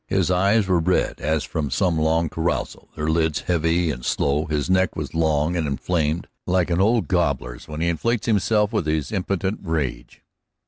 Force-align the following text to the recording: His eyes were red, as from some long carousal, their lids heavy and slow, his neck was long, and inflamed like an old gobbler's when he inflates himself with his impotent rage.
His 0.07 0.31
eyes 0.31 0.65
were 0.67 0.79
red, 0.79 1.19
as 1.21 1.43
from 1.43 1.69
some 1.69 1.95
long 1.99 2.27
carousal, 2.27 2.89
their 2.95 3.07
lids 3.07 3.41
heavy 3.41 3.91
and 3.91 4.03
slow, 4.03 4.45
his 4.47 4.67
neck 4.67 4.95
was 4.95 5.13
long, 5.13 5.55
and 5.55 5.67
inflamed 5.67 6.27
like 6.47 6.71
an 6.71 6.81
old 6.81 7.07
gobbler's 7.07 7.67
when 7.67 7.81
he 7.81 7.87
inflates 7.87 8.25
himself 8.25 8.73
with 8.73 8.87
his 8.87 9.11
impotent 9.11 9.59
rage. 9.61 10.23